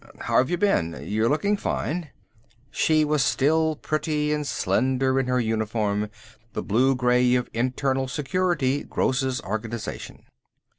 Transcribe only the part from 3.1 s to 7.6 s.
still pretty and slender in her uniform, the blue grey of